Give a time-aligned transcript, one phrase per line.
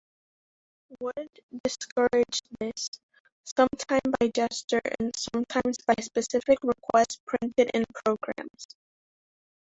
[0.99, 1.29] Wood
[1.63, 2.89] discouraged this,
[3.55, 8.65] sometime by gesture and sometimes by specific request printed in programmes.